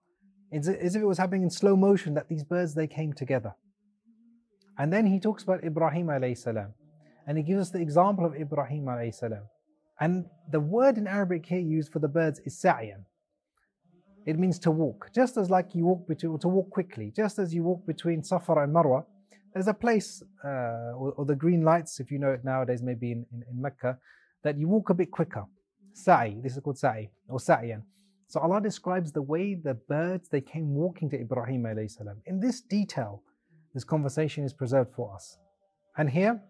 it's 0.51 0.67
as 0.67 0.95
if 0.95 1.01
it 1.01 1.05
was 1.05 1.17
happening 1.17 1.43
in 1.43 1.49
slow 1.49 1.75
motion 1.75 2.13
that 2.13 2.29
these 2.29 2.43
birds, 2.43 2.75
they 2.75 2.87
came 2.87 3.13
together. 3.13 3.55
And 4.77 4.93
then 4.93 5.07
He 5.07 5.19
talks 5.19 5.43
about 5.43 5.63
Ibrahim 5.63 6.07
alayhi 6.07 6.37
salam 6.37 6.73
and 7.25 7.37
he 7.37 7.43
gives 7.43 7.61
us 7.61 7.69
the 7.69 7.79
example 7.79 8.25
of 8.25 8.35
Ibrahim 8.35 8.85
alayhi 8.85 9.13
salam. 9.13 9.43
And 9.99 10.25
the 10.51 10.59
word 10.59 10.97
in 10.97 11.07
Arabic 11.07 11.45
here 11.45 11.59
used 11.59 11.91
for 11.91 11.99
the 11.99 12.07
birds 12.07 12.39
is 12.45 12.59
sa'yan. 12.59 13.05
It 14.25 14.39
means 14.39 14.57
to 14.59 14.71
walk, 14.71 15.09
just 15.13 15.37
as 15.37 15.49
like 15.49 15.75
you 15.75 15.85
walk 15.85 16.07
between, 16.07 16.39
to 16.39 16.47
walk 16.47 16.69
quickly, 16.69 17.11
just 17.15 17.39
as 17.39 17.53
you 17.53 17.63
walk 17.63 17.85
between 17.85 18.23
Safa 18.23 18.53
and 18.53 18.73
Marwa. 18.73 19.03
There's 19.53 19.67
a 19.67 19.73
place, 19.73 20.23
uh, 20.43 20.97
or, 20.97 21.13
or, 21.17 21.25
the 21.25 21.35
green 21.35 21.61
lights, 21.63 21.99
if 21.99 22.09
you 22.09 22.17
know 22.17 22.31
it 22.31 22.43
nowadays, 22.43 22.81
maybe 22.81 23.11
in, 23.11 23.25
in, 23.31 23.43
in 23.51 23.61
Mecca, 23.61 23.99
that 24.43 24.57
you 24.57 24.67
walk 24.67 24.89
a 24.89 24.93
bit 24.95 25.11
quicker. 25.11 25.45
Sa'i, 25.93 26.41
this 26.41 26.53
is 26.53 26.59
called 26.59 26.79
sa'i, 26.79 27.11
or 27.29 27.39
sa'yan. 27.39 27.83
So 28.27 28.39
Allah 28.39 28.59
describes 28.59 29.11
the 29.11 29.21
way 29.21 29.53
the 29.53 29.75
birds 29.75 30.27
they 30.29 30.41
came 30.41 30.73
walking 30.73 31.07
to 31.11 31.19
Ibrahim 31.19 31.67
salam. 31.87 32.17
In 32.25 32.39
this 32.39 32.61
detail, 32.61 33.21
this 33.75 33.83
conversation 33.83 34.43
is 34.43 34.53
preserved 34.53 34.91
for 34.95 35.13
us. 35.13 35.37
And 35.97 36.09
here 36.09 36.41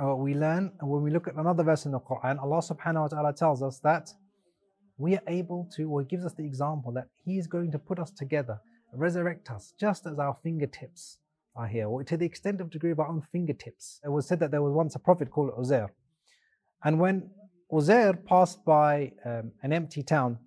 uh, 0.00 0.14
we 0.14 0.34
learn 0.34 0.72
when 0.80 1.02
we 1.02 1.10
look 1.10 1.26
at 1.26 1.34
another 1.34 1.64
verse 1.64 1.84
in 1.84 1.92
the 1.92 2.00
Quran, 2.00 2.40
Allah 2.40 2.58
subhanahu 2.58 3.02
wa 3.02 3.08
ta'ala 3.08 3.32
tells 3.32 3.62
us 3.62 3.80
that 3.80 4.10
we 4.98 5.14
are 5.16 5.22
able 5.26 5.68
to, 5.76 5.90
or 5.90 6.00
He 6.00 6.06
gives 6.06 6.24
us 6.24 6.34
the 6.34 6.44
example 6.44 6.92
that 6.92 7.08
He 7.24 7.38
is 7.38 7.46
going 7.46 7.72
to 7.72 7.78
put 7.78 7.98
us 7.98 8.10
together, 8.10 8.60
resurrect 8.92 9.50
us, 9.50 9.74
just 9.78 10.06
as 10.06 10.18
our 10.18 10.36
fingertips 10.42 11.18
are 11.54 11.66
here, 11.66 11.86
or 11.88 12.04
to 12.04 12.16
the 12.16 12.26
extent 12.26 12.60
of 12.60 12.70
degree 12.70 12.90
of 12.90 13.00
our 13.00 13.08
own 13.08 13.22
fingertips. 13.32 14.00
It 14.04 14.08
was 14.10 14.26
said 14.26 14.40
that 14.40 14.50
there 14.50 14.62
was 14.62 14.72
once 14.72 14.94
a 14.94 14.98
prophet 14.98 15.30
called 15.30 15.50
Uzair. 15.58 15.88
And 16.84 16.98
when 16.98 17.30
Uzair 17.70 18.24
passed 18.24 18.64
by 18.64 19.12
um, 19.24 19.52
an 19.62 19.72
empty 19.72 20.02
town, 20.02 20.38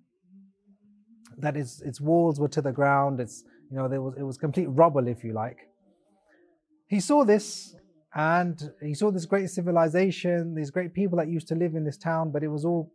that 1.38 1.56
its 1.56 1.82
its 1.82 2.00
walls 2.00 2.40
were 2.40 2.48
to 2.48 2.62
the 2.62 2.72
ground. 2.72 3.20
It's 3.20 3.44
you 3.70 3.76
know 3.76 3.88
there 3.88 4.00
was 4.00 4.14
it 4.16 4.22
was 4.22 4.38
complete 4.38 4.66
rubble, 4.66 5.06
if 5.08 5.24
you 5.24 5.32
like. 5.32 5.58
He 6.88 7.00
saw 7.00 7.24
this 7.24 7.74
and 8.14 8.70
he 8.80 8.94
saw 8.94 9.10
this 9.10 9.26
great 9.26 9.50
civilization, 9.50 10.54
these 10.54 10.70
great 10.70 10.94
people 10.94 11.18
that 11.18 11.28
used 11.28 11.48
to 11.48 11.54
live 11.54 11.74
in 11.74 11.84
this 11.84 11.98
town, 11.98 12.30
but 12.30 12.42
it 12.42 12.48
was 12.48 12.64
all 12.64 12.92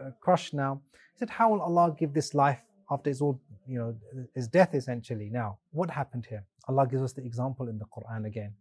Uh, 0.00 0.10
crushed 0.20 0.54
now. 0.54 0.80
He 1.12 1.18
said, 1.18 1.30
"How 1.30 1.50
will 1.50 1.60
Allah 1.60 1.94
give 1.98 2.12
this 2.12 2.34
life 2.34 2.62
after 2.90 3.10
his 3.10 3.20
all 3.20 3.40
you 3.66 3.78
know 3.78 3.94
his 4.34 4.48
death 4.48 4.74
essentially?" 4.74 5.30
Now, 5.30 5.58
what 5.72 5.90
happened 5.90 6.26
here? 6.26 6.44
Allah 6.68 6.86
gives 6.86 7.02
us 7.02 7.12
the 7.12 7.24
example 7.24 7.68
in 7.68 7.78
the 7.78 7.86
Quran 7.86 8.26
again 8.26 8.54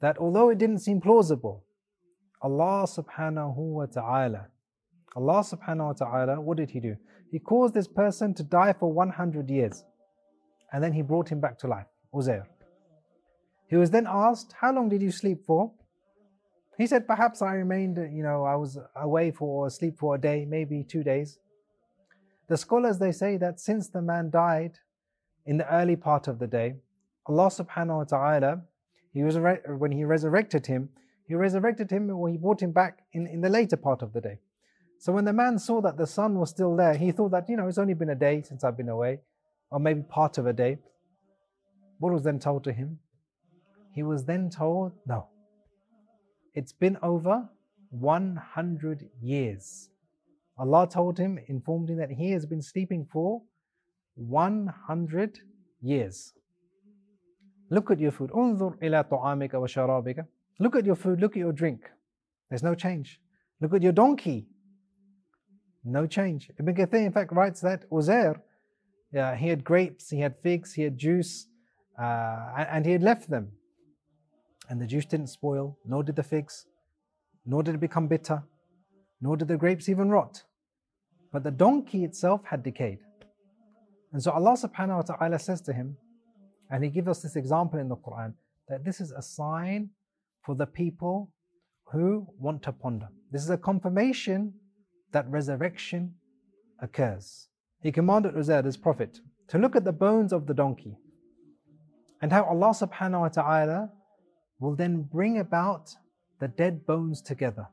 that 0.00 0.18
although 0.18 0.48
it 0.50 0.58
didn't 0.58 0.80
seem 0.80 1.00
plausible, 1.00 1.64
Allah 2.40 2.86
subhanahu 2.86 3.56
wa 3.56 3.86
ta'ala, 3.86 4.48
Allah 5.14 5.40
subhanahu 5.42 5.86
wa 5.86 5.92
ta'ala, 5.92 6.40
what 6.40 6.56
did 6.56 6.70
He 6.70 6.80
do? 6.80 6.96
He 7.32 7.38
caused 7.38 7.72
this 7.72 7.88
person 7.88 8.34
to 8.34 8.42
die 8.42 8.74
for 8.74 8.92
100 8.92 9.48
years. 9.48 9.84
And 10.72 10.84
then 10.84 10.92
he 10.92 11.02
brought 11.02 11.30
him 11.30 11.40
back 11.40 11.58
to 11.58 11.66
life, 11.66 11.86
Uzair. 12.14 12.44
He 13.68 13.76
was 13.76 13.90
then 13.90 14.06
asked, 14.06 14.54
How 14.60 14.72
long 14.72 14.90
did 14.90 15.02
you 15.02 15.10
sleep 15.10 15.44
for? 15.46 15.72
He 16.82 16.88
said, 16.88 17.06
Perhaps 17.06 17.42
I 17.42 17.52
remained, 17.52 17.96
you 18.12 18.24
know, 18.24 18.42
I 18.42 18.56
was 18.56 18.76
away 18.96 19.30
for 19.30 19.68
asleep 19.68 19.96
for 20.00 20.16
a 20.16 20.20
day, 20.20 20.44
maybe 20.44 20.82
two 20.82 21.04
days. 21.04 21.38
The 22.48 22.56
scholars 22.56 22.98
they 22.98 23.12
say 23.12 23.36
that 23.36 23.60
since 23.60 23.88
the 23.88 24.02
man 24.02 24.30
died 24.30 24.80
in 25.46 25.58
the 25.58 25.72
early 25.72 25.94
part 25.94 26.26
of 26.26 26.40
the 26.40 26.48
day, 26.48 26.74
Allah 27.26 27.50
subhanahu 27.50 27.98
wa 27.98 28.02
ta'ala, 28.02 28.62
he 29.12 29.22
was 29.22 29.38
when 29.38 29.92
he 29.92 30.02
resurrected 30.02 30.66
him, 30.66 30.88
he 31.28 31.36
resurrected 31.36 31.88
him 31.88 32.10
or 32.10 32.28
he 32.28 32.36
brought 32.36 32.60
him 32.60 32.72
back 32.72 33.04
in, 33.12 33.28
in 33.28 33.42
the 33.42 33.48
later 33.48 33.76
part 33.76 34.02
of 34.02 34.12
the 34.12 34.20
day. 34.20 34.40
So 34.98 35.12
when 35.12 35.24
the 35.24 35.32
man 35.32 35.60
saw 35.60 35.80
that 35.82 35.96
the 35.96 36.08
sun 36.08 36.36
was 36.40 36.50
still 36.50 36.74
there, 36.74 36.94
he 36.94 37.12
thought 37.12 37.30
that, 37.30 37.48
you 37.48 37.56
know, 37.56 37.68
it's 37.68 37.78
only 37.78 37.94
been 37.94 38.10
a 38.10 38.16
day 38.16 38.42
since 38.42 38.64
I've 38.64 38.76
been 38.76 38.88
away, 38.88 39.20
or 39.70 39.78
maybe 39.78 40.02
part 40.02 40.36
of 40.36 40.46
a 40.46 40.52
day. 40.52 40.78
What 42.00 42.12
was 42.12 42.24
then 42.24 42.40
told 42.40 42.64
to 42.64 42.72
him? 42.72 42.98
He 43.94 44.02
was 44.02 44.24
then 44.24 44.50
told, 44.50 44.94
no, 45.06 45.28
it's 46.54 46.72
been 46.72 46.96
over 47.02 47.48
100 47.90 49.10
years. 49.20 49.88
Allah 50.58 50.88
told 50.88 51.18
him, 51.18 51.38
informed 51.48 51.90
him 51.90 51.98
that 51.98 52.10
he 52.10 52.30
has 52.32 52.46
been 52.46 52.62
sleeping 52.62 53.06
for 53.10 53.42
100 54.14 55.38
years. 55.80 56.32
Look 57.70 57.90
at 57.90 57.98
your 57.98 58.12
food. 58.12 58.30
Look 58.34 58.82
at 60.76 60.84
your 60.84 60.96
food, 60.96 61.20
look 61.20 61.32
at 61.32 61.38
your 61.38 61.52
drink. 61.52 61.90
There's 62.50 62.62
no 62.62 62.74
change. 62.74 63.20
Look 63.60 63.74
at 63.74 63.82
your 63.82 63.92
donkey. 63.92 64.46
No 65.84 66.06
change. 66.06 66.50
Ibn 66.58 66.74
Kathir, 66.74 67.06
in 67.06 67.12
fact, 67.12 67.32
writes 67.32 67.60
that 67.62 67.88
Uzair, 67.90 68.40
yeah, 69.12 69.34
he 69.34 69.48
had 69.48 69.64
grapes, 69.64 70.10
he 70.10 70.20
had 70.20 70.36
figs, 70.36 70.74
he 70.74 70.82
had 70.82 70.96
juice, 70.96 71.48
uh, 71.98 72.66
and 72.68 72.84
he 72.84 72.92
had 72.92 73.02
left 73.02 73.28
them. 73.28 73.52
And 74.68 74.80
the 74.80 74.86
juice 74.86 75.04
didn't 75.04 75.28
spoil, 75.28 75.78
nor 75.84 76.02
did 76.02 76.16
the 76.16 76.22
figs, 76.22 76.66
nor 77.44 77.62
did 77.62 77.74
it 77.74 77.80
become 77.80 78.06
bitter, 78.06 78.42
nor 79.20 79.36
did 79.36 79.48
the 79.48 79.56
grapes 79.56 79.88
even 79.88 80.10
rot. 80.10 80.44
But 81.32 81.44
the 81.44 81.50
donkey 81.50 82.04
itself 82.04 82.42
had 82.44 82.62
decayed. 82.62 83.00
And 84.12 84.22
so 84.22 84.30
Allah 84.30 84.56
subhanahu 84.56 84.96
wa 84.96 85.02
ta'ala 85.02 85.38
says 85.38 85.60
to 85.62 85.72
him, 85.72 85.96
and 86.70 86.84
He 86.84 86.90
gives 86.90 87.08
us 87.08 87.22
this 87.22 87.36
example 87.36 87.80
in 87.80 87.88
the 87.88 87.96
Quran, 87.96 88.34
that 88.68 88.84
this 88.84 89.00
is 89.00 89.12
a 89.12 89.22
sign 89.22 89.90
for 90.42 90.54
the 90.54 90.66
people 90.66 91.30
who 91.90 92.26
want 92.38 92.62
to 92.62 92.72
ponder. 92.72 93.08
This 93.30 93.42
is 93.42 93.50
a 93.50 93.58
confirmation 93.58 94.54
that 95.12 95.28
resurrection 95.28 96.14
occurs. 96.80 97.48
He 97.82 97.92
commanded 97.92 98.34
Uzair, 98.34 98.64
his 98.64 98.76
prophet, 98.76 99.20
to 99.48 99.58
look 99.58 99.76
at 99.76 99.84
the 99.84 99.92
bones 99.92 100.32
of 100.32 100.46
the 100.46 100.54
donkey 100.54 100.96
and 102.20 102.32
how 102.32 102.44
Allah 102.44 102.70
subhanahu 102.70 103.20
wa 103.20 103.28
ta'ala 103.28 103.90
will 104.62 104.76
then 104.76 105.02
bring 105.02 105.38
about 105.38 105.90
the 106.38 106.46
dead 106.46 106.86
bones 106.86 107.20
together 107.20 107.66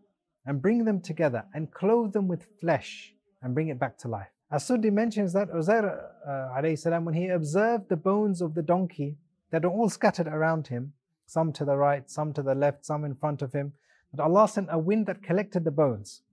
and 0.45 0.61
bring 0.61 0.85
them 0.85 0.99
together 0.99 1.45
and 1.53 1.71
clothe 1.71 2.13
them 2.13 2.27
with 2.27 2.47
flesh 2.59 3.13
and 3.41 3.53
bring 3.53 3.67
it 3.69 3.79
back 3.79 3.97
to 3.99 4.07
life. 4.07 4.31
As 4.51 4.67
Suddi 4.67 4.91
mentions 4.91 5.31
that 5.33 5.51
Uzair 5.51 5.85
uh, 6.27 6.75
salam, 6.75 7.05
when 7.05 7.13
he 7.13 7.27
observed 7.27 7.87
the 7.87 7.95
bones 7.95 8.41
of 8.41 8.55
the 8.55 8.63
donkey 8.63 9.17
that 9.51 9.63
are 9.63 9.69
all 9.69 9.89
scattered 9.89 10.27
around 10.27 10.67
him, 10.67 10.93
some 11.27 11.53
to 11.53 11.63
the 11.63 11.77
right, 11.77 12.09
some 12.09 12.33
to 12.33 12.41
the 12.41 12.55
left, 12.55 12.83
some 12.83 13.05
in 13.05 13.13
front 13.13 13.43
of 13.43 13.53
him, 13.53 13.73
that 14.11 14.23
Allah 14.23 14.47
sent 14.47 14.69
a 14.71 14.79
wind 14.79 15.05
that 15.05 15.21
collected 15.21 15.65
the 15.65 15.71
bones 15.71 16.23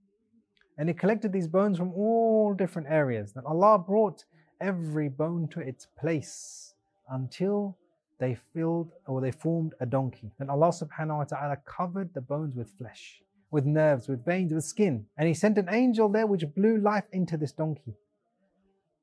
and 0.77 0.89
he 0.89 0.95
collected 0.95 1.31
these 1.31 1.47
bones 1.47 1.77
from 1.77 1.91
all 1.93 2.53
different 2.53 2.87
areas. 2.89 3.33
That 3.33 3.45
Allah 3.45 3.77
brought 3.77 4.25
every 4.59 5.09
bone 5.09 5.47
to 5.49 5.59
its 5.59 5.87
place 5.99 6.73
until 7.09 7.77
they 8.19 8.35
filled 8.53 8.91
or 9.05 9.21
they 9.21 9.31
formed 9.31 9.73
a 9.79 9.85
donkey. 9.85 10.31
And 10.39 10.49
Allah 10.49 10.69
subhanahu 10.69 11.17
wa 11.17 11.23
ta'ala 11.23 11.57
covered 11.65 12.13
the 12.13 12.21
bones 12.21 12.55
with 12.55 12.69
flesh, 12.77 13.21
with 13.51 13.65
nerves, 13.65 14.07
with 14.07 14.25
veins, 14.25 14.53
with 14.53 14.63
skin. 14.63 15.05
And 15.17 15.27
He 15.27 15.33
sent 15.33 15.57
an 15.57 15.69
angel 15.69 16.09
there 16.09 16.25
which 16.25 16.43
blew 16.55 16.77
life 16.77 17.05
into 17.11 17.37
this 17.37 17.51
donkey. 17.51 17.95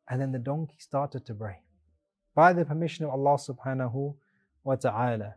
And 0.08 0.20
then 0.20 0.32
the 0.32 0.38
donkey 0.38 0.76
started 0.78 1.24
to 1.26 1.34
bray 1.34 1.60
by 2.34 2.52
the 2.52 2.64
permission 2.64 3.04
of 3.04 3.12
Allah 3.12 3.38
subhanahu 3.38 4.16
wa 4.64 4.74
ta'ala. 4.74 5.36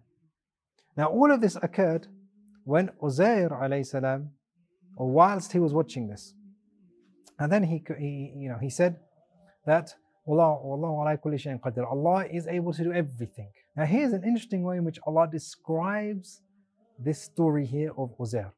Now 0.95 1.07
all 1.07 1.31
of 1.31 1.41
this 1.41 1.55
occurred 1.55 2.07
when 2.63 2.89
Uzair 3.01 3.51
alayhi 3.51 3.85
salam 3.85 4.31
or 4.95 5.09
whilst 5.09 5.53
he 5.53 5.59
was 5.59 5.73
watching 5.73 6.07
this. 6.07 6.33
And 7.39 7.51
then 7.51 7.63
he, 7.63 7.83
he 7.99 8.33
you 8.35 8.49
know, 8.49 8.57
he 8.59 8.69
said 8.69 8.97
that 9.65 9.93
Allah 10.27 12.25
is 12.31 12.47
able 12.47 12.73
to 12.73 12.83
do 12.83 12.93
everything. 12.93 13.49
Now 13.75 13.85
here's 13.85 14.13
an 14.13 14.23
interesting 14.23 14.63
way 14.63 14.77
in 14.77 14.83
which 14.83 14.99
Allah 15.05 15.27
describes 15.31 16.41
this 16.99 17.21
story 17.21 17.65
here 17.65 17.91
of 17.97 18.17
Uzair. 18.17 18.51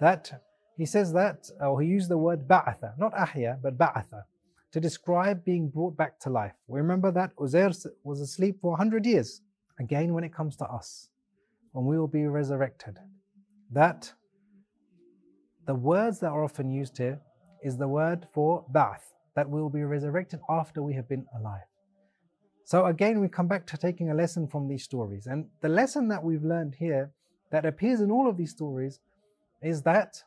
That 0.00 0.42
he 0.76 0.84
says 0.84 1.12
that, 1.14 1.50
or 1.60 1.80
he 1.80 1.88
used 1.88 2.10
the 2.10 2.18
word 2.18 2.46
ba'atha, 2.46 2.98
not 2.98 3.14
ahya, 3.14 3.58
but 3.62 3.78
ba'atha, 3.78 4.24
to 4.72 4.80
describe 4.80 5.44
being 5.44 5.68
brought 5.68 5.96
back 5.96 6.18
to 6.20 6.28
life. 6.28 6.52
We 6.66 6.80
remember 6.80 7.10
that 7.12 7.34
Uzair 7.36 7.74
was 8.04 8.20
asleep 8.20 8.60
for 8.60 8.72
100 8.72 9.06
years. 9.06 9.40
Again, 9.78 10.12
when 10.12 10.24
it 10.24 10.34
comes 10.34 10.56
to 10.56 10.66
us, 10.66 11.08
when 11.72 11.86
we 11.86 11.98
will 11.98 12.08
be 12.08 12.26
resurrected, 12.26 12.98
that 13.72 14.12
the 15.66 15.74
words 15.74 16.20
that 16.20 16.28
are 16.28 16.44
often 16.44 16.70
used 16.70 16.98
here 16.98 17.20
is 17.62 17.76
the 17.78 17.88
word 17.88 18.26
for 18.34 18.66
ba'th, 18.70 19.14
that 19.36 19.48
we 19.48 19.60
will 19.60 19.70
be 19.70 19.84
resurrected 19.84 20.40
after 20.48 20.82
we 20.82 20.94
have 20.94 21.08
been 21.08 21.26
alive. 21.38 21.68
So 22.64 22.86
again, 22.86 23.20
we 23.20 23.28
come 23.28 23.46
back 23.46 23.66
to 23.68 23.76
taking 23.76 24.10
a 24.10 24.14
lesson 24.14 24.48
from 24.48 24.66
these 24.66 24.82
stories. 24.82 25.26
And 25.26 25.46
the 25.60 25.68
lesson 25.68 26.08
that 26.08 26.24
we've 26.24 26.42
learned 26.42 26.74
here, 26.78 27.12
that 27.52 27.64
appears 27.64 28.00
in 28.00 28.10
all 28.10 28.28
of 28.28 28.36
these 28.36 28.50
stories, 28.50 28.98
is 29.62 29.82
that 29.82 30.22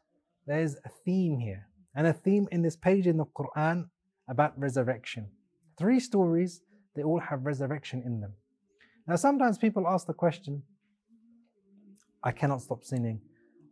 there's 0.48 0.76
a 0.86 0.90
theme 1.06 1.40
here, 1.40 1.68
and 1.96 2.08
a 2.08 2.14
theme 2.14 2.48
in 2.52 2.62
this 2.62 2.78
page 2.78 3.08
in 3.08 3.18
the 3.18 3.26
Quran 3.26 3.90
about 4.30 4.58
resurrection. 4.58 5.28
Three 5.78 6.00
stories, 6.00 6.62
they 6.96 7.04
all 7.04 7.20
have 7.20 7.46
resurrection 7.46 8.02
in 8.06 8.22
them. 8.22 8.34
Now, 9.06 9.18
sometimes 9.18 9.58
people 9.58 9.88
ask 9.88 10.08
the 10.08 10.14
question, 10.14 10.64
I 12.24 12.32
cannot 12.32 12.62
stop 12.62 12.84
sinning 12.84 13.22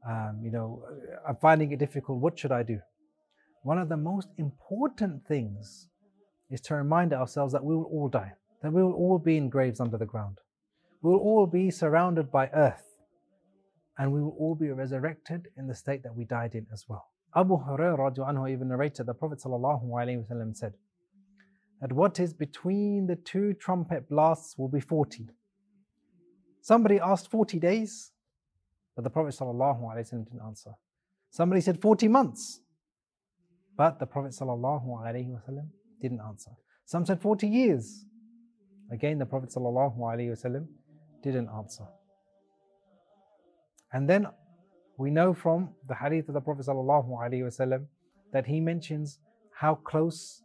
um, 0.07 0.39
you 0.41 0.51
know, 0.51 0.83
I'm 1.27 1.35
finding 1.35 1.71
it 1.71 1.79
difficult. 1.79 2.19
What 2.19 2.39
should 2.39 2.51
I 2.51 2.63
do? 2.63 2.79
One 3.67 3.79
of 3.79 3.89
the 3.89 3.97
most 3.97 4.29
important 4.37 5.27
things 5.27 5.89
is 6.49 6.61
to 6.61 6.75
remind 6.75 7.11
ourselves 7.11 7.51
that 7.51 7.65
we 7.65 7.75
will 7.75 7.89
all 7.91 8.07
die, 8.07 8.31
that 8.61 8.71
we 8.71 8.81
will 8.81 8.93
all 8.93 9.19
be 9.19 9.35
in 9.35 9.49
graves 9.49 9.81
under 9.81 9.97
the 9.97 10.05
ground. 10.05 10.37
We 11.01 11.11
will 11.11 11.19
all 11.19 11.45
be 11.47 11.69
surrounded 11.69 12.31
by 12.31 12.47
earth, 12.53 12.85
and 13.97 14.13
we 14.13 14.21
will 14.21 14.37
all 14.39 14.55
be 14.55 14.71
resurrected 14.71 15.49
in 15.57 15.67
the 15.67 15.75
state 15.75 16.01
that 16.03 16.15
we 16.15 16.23
died 16.23 16.55
in 16.55 16.65
as 16.71 16.85
well. 16.87 17.09
Abu 17.35 17.57
Hurairah 17.57 18.49
even 18.49 18.69
narrated 18.69 19.05
the 19.05 19.13
Prophet 19.13 19.39
ﷺ 19.43 20.55
said 20.55 20.71
that 21.81 21.91
what 21.91 22.21
is 22.21 22.33
between 22.33 23.05
the 23.05 23.17
two 23.17 23.53
trumpet 23.53 24.07
blasts 24.07 24.57
will 24.57 24.69
be 24.69 24.79
40. 24.79 25.27
Somebody 26.61 27.01
asked 27.01 27.29
40 27.29 27.59
days, 27.59 28.13
but 28.95 29.03
the 29.03 29.09
Prophet 29.09 29.35
ﷺ 29.37 30.23
didn't 30.23 30.41
answer. 30.41 30.71
Somebody 31.31 31.59
said 31.59 31.81
40 31.81 32.07
months. 32.07 32.61
But 33.76 33.98
the 33.98 34.06
Prophet 34.06 34.32
ﷺ 34.32 35.68
didn't 36.00 36.20
answer. 36.20 36.50
Some 36.84 37.06
said 37.06 37.20
40 37.20 37.46
years. 37.46 38.04
Again, 38.90 39.18
the 39.18 39.26
Prophet 39.26 39.50
ﷺ 39.50 40.66
didn't 41.22 41.48
answer. 41.48 41.84
And 43.92 44.08
then 44.08 44.26
we 44.98 45.10
know 45.10 45.32
from 45.32 45.70
the 45.88 45.94
hadith 45.94 46.28
of 46.28 46.34
the 46.34 46.40
Prophet 46.40 46.66
ﷺ 46.66 47.86
that 48.32 48.46
he 48.46 48.60
mentions 48.60 49.18
how 49.54 49.74
close 49.74 50.42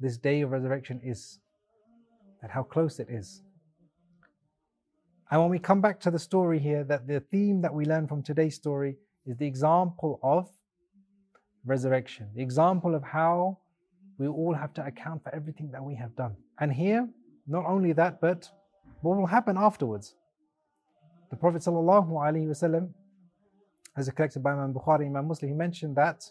this 0.00 0.18
day 0.18 0.42
of 0.42 0.50
resurrection 0.50 1.00
is, 1.02 1.38
that 2.42 2.50
how 2.50 2.62
close 2.62 2.98
it 2.98 3.08
is. 3.10 3.42
And 5.30 5.40
when 5.40 5.50
we 5.50 5.58
come 5.58 5.80
back 5.80 5.98
to 6.00 6.10
the 6.10 6.18
story 6.18 6.58
here, 6.58 6.84
that 6.84 7.06
the 7.06 7.20
theme 7.20 7.62
that 7.62 7.74
we 7.74 7.84
learn 7.84 8.06
from 8.06 8.22
today's 8.22 8.54
story 8.54 8.96
is 9.26 9.36
the 9.38 9.46
example 9.46 10.20
of 10.22 10.48
resurrection, 11.64 12.28
the 12.34 12.42
example 12.42 12.94
of 12.94 13.02
how 13.02 13.58
we 14.18 14.26
all 14.26 14.54
have 14.54 14.72
to 14.74 14.84
account 14.84 15.22
for 15.22 15.34
everything 15.34 15.70
that 15.72 15.82
we 15.82 15.94
have 15.96 16.14
done. 16.16 16.36
And 16.58 16.72
here, 16.72 17.08
not 17.46 17.66
only 17.66 17.92
that, 17.92 18.20
but 18.20 18.48
what 19.02 19.18
will 19.18 19.26
happen 19.26 19.56
afterwards. 19.58 20.14
The 21.30 21.36
Prophet 21.36 21.62
ﷺ, 21.62 22.88
as 23.96 24.10
collected 24.10 24.42
by 24.42 24.52
Imam 24.52 24.72
Bukhari, 24.72 25.06
Imam 25.06 25.28
Muslim, 25.28 25.50
he 25.50 25.56
mentioned 25.56 25.96
that, 25.96 26.24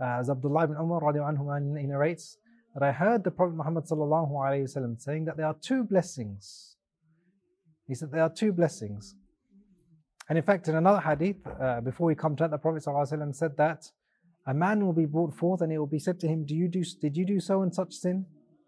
uh, 0.00 0.18
as 0.20 0.30
Abdullah 0.30 0.64
ibn 0.64 0.76
Umar 0.76 1.00
anhu, 1.00 1.80
he 1.80 1.86
narrates, 1.86 2.38
that 2.74 2.82
I 2.82 2.90
heard 2.90 3.22
the 3.22 3.30
Prophet 3.30 3.54
Muhammad 3.54 3.84
ﷺ 3.84 5.00
saying 5.00 5.26
that 5.26 5.36
there 5.36 5.46
are 5.46 5.56
two 5.60 5.84
blessings. 5.84 6.76
He 7.86 7.94
said 7.94 8.10
there 8.10 8.22
are 8.22 8.32
two 8.32 8.52
blessings. 8.52 9.14
And 10.28 10.38
in 10.38 10.42
fact, 10.42 10.68
in 10.68 10.74
another 10.74 11.00
hadith, 11.00 11.36
uh, 11.60 11.80
before 11.82 12.06
we 12.06 12.14
come 12.14 12.34
to 12.36 12.44
that, 12.44 12.50
the 12.50 12.58
Prophet 12.58 12.82
ﷺ 12.82 13.34
said 13.36 13.56
that 13.58 13.90
a 14.49 14.53
man 14.53 14.83
will 14.83 14.93
be 14.93 15.05
brought 15.05 15.31
forth 15.35 15.61
and 15.61 15.71
it 15.71 15.77
will 15.77 15.85
be 15.85 15.99
said 15.99 16.19
to 16.21 16.27
him, 16.27 16.43
Do 16.43 16.55
you 16.55 16.67
do 16.67 16.83
did 16.99 17.15
you 17.15 17.23
do 17.23 17.39
so 17.39 17.61
and 17.61 17.73
such 17.73 17.93
sin? 17.93 18.25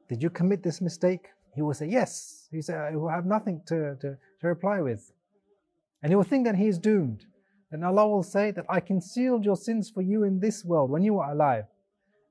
Did 0.08 0.22
you 0.22 0.30
commit 0.30 0.62
this 0.62 0.80
mistake? 0.80 1.30
He 1.56 1.64
will 1.64 1.74
say, 1.74 1.88
Yes. 1.88 2.48
He 2.52 2.62
said, 2.62 2.92
He 2.92 2.98
will 2.98 3.10
have 3.10 3.26
nothing 3.26 3.64
to, 3.66 3.96
to, 4.00 4.16
to 4.42 4.48
reply 4.48 4.80
with. 4.82 5.12
And 6.04 6.12
he 6.12 6.16
will 6.16 6.24
think 6.24 6.46
that 6.46 6.56
he 6.56 6.68
is 6.68 6.78
doomed. 6.78 7.26
And 7.72 7.84
Allah 7.84 8.08
will 8.08 8.22
say 8.22 8.52
that 8.52 8.66
I 8.70 8.80
concealed 8.80 9.44
your 9.44 9.56
sins 9.56 9.90
for 9.90 10.04
you 10.04 10.24
in 10.24 10.40
this 10.40 10.64
world 10.64 10.92
when 10.92 11.04
you 11.04 11.16
were 11.16 11.26
alive, 11.26 11.66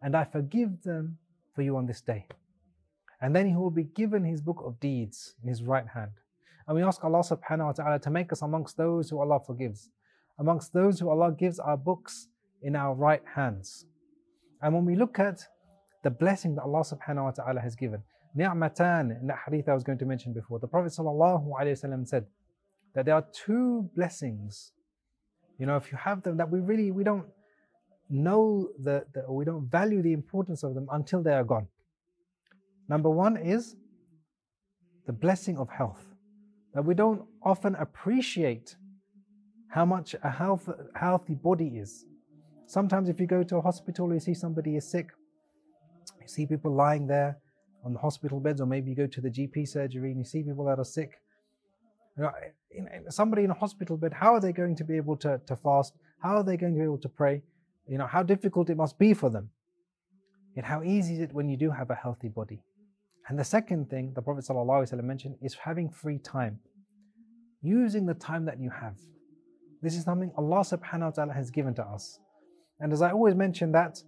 and 0.02 0.16
I 0.16 0.24
forgive 0.24 0.82
them 0.82 1.18
for 1.54 1.62
you 1.62 1.76
on 1.76 1.86
this 1.86 2.00
day. 2.00 2.26
And 3.20 3.34
then 3.34 3.48
he 3.48 3.56
will 3.56 3.70
be 3.70 3.84
given 3.84 4.24
his 4.24 4.40
book 4.40 4.62
of 4.64 4.78
deeds 4.78 5.34
in 5.42 5.48
his 5.48 5.62
right 5.62 5.86
hand. 5.88 6.12
And 6.68 6.76
we 6.76 6.84
ask 6.84 7.02
Allah 7.02 7.24
subhanahu 7.24 7.66
wa 7.66 7.72
ta'ala 7.72 7.98
to 7.98 8.10
make 8.10 8.32
us 8.32 8.42
amongst 8.42 8.76
those 8.76 9.10
who 9.10 9.18
Allah 9.18 9.40
forgives, 9.40 9.90
amongst 10.38 10.72
those 10.72 11.00
who 11.00 11.08
Allah 11.08 11.32
gives 11.32 11.58
our 11.58 11.76
books 11.76 12.28
in 12.62 12.76
our 12.76 12.94
right 12.94 13.22
hands. 13.34 13.86
And 14.62 14.74
when 14.74 14.84
we 14.84 14.96
look 14.96 15.18
at 15.18 15.40
the 16.02 16.10
blessing 16.10 16.54
that 16.56 16.62
Allah 16.62 16.80
subhanahu 16.80 17.24
wa 17.24 17.30
ta'ala 17.30 17.60
has 17.60 17.74
given, 17.74 18.02
ni'matan, 18.34 19.10
in 19.20 19.26
that 19.26 19.38
hadith 19.46 19.68
I 19.68 19.74
was 19.74 19.82
going 19.82 19.98
to 19.98 20.04
mention 20.04 20.32
before, 20.32 20.58
the 20.58 20.66
Prophet 20.68 20.92
ﷺ 20.92 22.08
said 22.08 22.26
that 22.94 23.06
there 23.06 23.14
are 23.14 23.26
two 23.32 23.90
blessings. 23.94 24.72
You 25.58 25.66
know, 25.66 25.76
if 25.76 25.90
you 25.92 25.98
have 25.98 26.22
them, 26.22 26.36
that 26.38 26.50
we 26.50 26.60
really, 26.60 26.90
we 26.90 27.04
don't 27.04 27.26
know 28.08 28.68
the, 28.78 29.04
the 29.14 29.30
we 29.30 29.44
don't 29.44 29.70
value 29.70 30.02
the 30.02 30.12
importance 30.12 30.62
of 30.62 30.74
them 30.74 30.88
until 30.90 31.22
they 31.22 31.32
are 31.32 31.44
gone. 31.44 31.68
Number 32.88 33.08
one 33.08 33.36
is 33.36 33.76
the 35.06 35.12
blessing 35.12 35.58
of 35.58 35.68
health. 35.70 36.04
That 36.74 36.84
we 36.84 36.94
don't 36.94 37.22
often 37.42 37.74
appreciate 37.76 38.76
how 39.68 39.84
much 39.84 40.14
a 40.22 40.30
health, 40.30 40.68
healthy 40.94 41.34
body 41.34 41.78
is. 41.78 42.04
Sometimes, 42.70 43.08
if 43.08 43.18
you 43.18 43.26
go 43.26 43.42
to 43.42 43.56
a 43.56 43.60
hospital, 43.60 44.12
or 44.12 44.14
you 44.14 44.20
see 44.20 44.32
somebody 44.32 44.76
is 44.76 44.88
sick, 44.88 45.08
you 46.20 46.28
see 46.28 46.46
people 46.46 46.72
lying 46.72 47.04
there 47.08 47.36
on 47.84 47.92
the 47.92 47.98
hospital 47.98 48.38
beds, 48.38 48.60
or 48.60 48.66
maybe 48.66 48.90
you 48.90 48.96
go 48.96 49.08
to 49.08 49.20
the 49.20 49.28
GP 49.28 49.66
surgery 49.66 50.12
and 50.12 50.20
you 50.20 50.24
see 50.24 50.44
people 50.44 50.66
that 50.66 50.78
are 50.78 50.84
sick. 50.84 51.10
You 52.16 52.22
know, 52.22 52.30
somebody 53.08 53.42
in 53.42 53.50
a 53.50 53.54
hospital 53.54 53.96
bed, 53.96 54.12
how 54.12 54.34
are 54.34 54.40
they 54.40 54.52
going 54.52 54.76
to 54.76 54.84
be 54.84 54.96
able 54.96 55.16
to, 55.16 55.40
to 55.48 55.56
fast? 55.56 55.94
How 56.20 56.36
are 56.36 56.44
they 56.44 56.56
going 56.56 56.74
to 56.74 56.78
be 56.78 56.84
able 56.84 56.98
to 56.98 57.08
pray? 57.08 57.42
You 57.88 57.98
know, 57.98 58.06
how 58.06 58.22
difficult 58.22 58.70
it 58.70 58.76
must 58.76 59.00
be 59.00 59.14
for 59.14 59.30
them. 59.30 59.50
Yet, 60.54 60.64
how 60.64 60.84
easy 60.84 61.14
is 61.14 61.20
it 61.22 61.32
when 61.32 61.48
you 61.48 61.56
do 61.56 61.72
have 61.72 61.90
a 61.90 61.96
healthy 61.96 62.28
body? 62.28 62.62
And 63.28 63.36
the 63.36 63.44
second 63.44 63.90
thing 63.90 64.12
the 64.14 64.22
Prophet 64.22 64.44
ﷺ 64.48 65.02
mentioned 65.02 65.34
is 65.42 65.54
having 65.54 65.90
free 65.90 66.18
time, 66.18 66.60
using 67.62 68.06
the 68.06 68.14
time 68.14 68.44
that 68.44 68.60
you 68.60 68.70
have. 68.70 68.94
This 69.82 69.96
is 69.96 70.04
something 70.04 70.30
Allah 70.38 70.60
subhanahu 70.60 71.06
wa 71.06 71.10
ta'ala 71.10 71.32
has 71.32 71.50
given 71.50 71.74
to 71.74 71.82
us. 71.82 72.20
And 72.80 72.92
as 72.92 73.02
I 73.02 73.10
always 73.10 73.34
mention 73.34 73.72
that, 73.72 74.02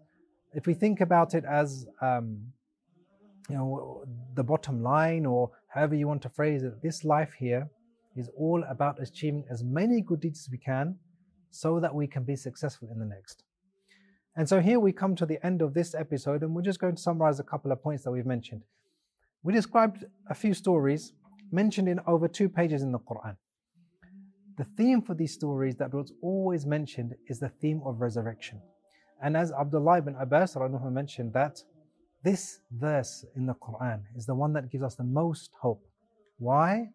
if 0.55 0.67
we 0.67 0.75
think 0.75 1.01
about 1.01 1.35
it 1.35 1.45
as 1.45 1.87
um, 2.01 2.53
you 3.49 3.57
know 3.57 4.05
the 4.35 4.45
bottom 4.45 4.83
line 4.83 5.27
or 5.27 5.51
however 5.69 5.95
you 5.95 6.09
want 6.09 6.23
to 6.23 6.29
phrase 6.29 6.63
it, 6.63 6.83
this 6.83 7.05
life 7.05 7.33
here 7.39 7.69
is 8.17 8.29
all 8.37 8.63
about 8.69 9.01
achieving 9.01 9.45
as 9.51 9.63
many 9.63 10.01
good 10.01 10.21
deeds 10.21 10.41
as 10.47 10.51
we 10.51 10.59
can 10.59 10.97
so 11.51 11.81
that 11.81 11.95
we 11.95 12.07
can 12.07 12.25
be 12.25 12.37
successful 12.37 12.89
in 12.93 12.99
the 12.99 13.07
next. 13.07 13.45
And 14.37 14.49
so 14.49 14.61
here 14.61 14.81
we 14.81 14.93
come 14.93 15.15
to 15.17 15.27
the 15.27 15.45
end 15.45 15.61
of 15.61 15.75
this 15.75 15.95
episode, 15.95 16.43
and 16.43 16.55
we're 16.55 16.63
just 16.63 16.79
going 16.79 16.97
to 16.97 17.03
summarize 17.03 17.39
a 17.39 17.45
couple 17.45 17.71
of 17.71 17.83
points 17.83 18.05
that 18.05 18.11
we've 18.11 18.27
mentioned. 18.27 18.63
We 19.43 19.53
described 19.53 20.05
a 20.29 20.35
few 20.35 20.55
stories 20.55 21.13
mentioned 21.51 21.89
in 21.89 22.01
over 22.07 22.29
two 22.29 22.49
pages 22.49 22.83
in 22.83 22.93
the 22.93 22.99
Quran. 22.99 23.37
The 24.59 24.65
theme 24.77 25.01
for 25.01 25.15
these 25.15 25.33
stories 25.33 25.77
that 25.77 25.95
was 25.95 26.13
always 26.23 26.67
mentioned 26.67 27.15
is 27.29 27.39
the 27.39 27.49
theme 27.49 27.81
of 27.87 28.01
resurrection. 28.01 28.61
And 29.23 29.37
as 29.37 29.51
Abdullah 29.53 29.99
ibn 29.99 30.17
Abbas 30.17 30.57
mentioned 30.91 31.33
that 31.33 31.63
this 32.23 32.61
verse 32.71 33.25
in 33.35 33.47
the 33.47 33.55
Quran 33.55 34.03
is 34.15 34.27
the 34.27 34.35
one 34.35 34.53
that 34.53 34.71
gives 34.71 34.85
us 34.85 34.95
the 34.95 35.05
most 35.05 35.51
hope. 35.61 35.83
Why? 36.39 36.91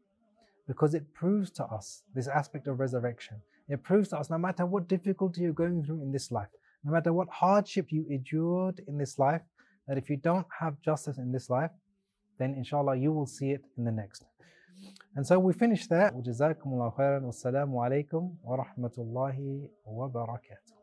Because 0.67 0.93
it 0.93 1.13
proves 1.13 1.49
to 1.51 1.65
us 1.65 2.03
this 2.13 2.27
aspect 2.27 2.67
of 2.67 2.79
resurrection. 2.79 3.37
It 3.69 3.83
proves 3.83 4.09
to 4.09 4.17
us 4.17 4.29
no 4.29 4.37
matter 4.37 4.65
what 4.65 4.87
difficulty 4.87 5.41
you're 5.41 5.53
going 5.53 5.83
through 5.83 6.01
in 6.01 6.11
this 6.11 6.31
life, 6.31 6.49
no 6.83 6.91
matter 6.91 7.11
what 7.11 7.27
hardship 7.29 7.87
you 7.89 8.05
endured 8.09 8.81
in 8.87 8.97
this 8.97 9.17
life, 9.17 9.41
that 9.87 9.97
if 9.97 10.09
you 10.09 10.17
don't 10.17 10.47
have 10.59 10.81
justice 10.81 11.17
in 11.17 11.31
this 11.31 11.49
life, 11.49 11.71
then 12.37 12.53
inshallah 12.53 12.95
you 12.97 13.11
will 13.11 13.25
see 13.25 13.51
it 13.51 13.63
in 13.77 13.83
the 13.83 13.91
next. 13.91 14.25
And 15.16 15.26
so 15.26 15.38
we 15.38 15.52
finish 15.52 15.86
there. 15.88 16.12
وجزاكم 16.14 16.70
الله 16.72 16.90
خيرا 16.90 17.26
والسلام 17.26 17.76
عليكم 17.76 18.34
ورحمة 18.44 18.92
الله 18.98 19.68
وبركاته 19.84 20.74